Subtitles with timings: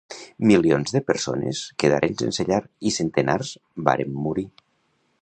[0.51, 2.61] Milions de persones quedaren sense llar
[2.93, 3.55] i centenars
[3.91, 4.49] vàrem morir.